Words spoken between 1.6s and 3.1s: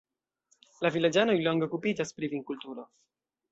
okupiĝas pri vinkulturo.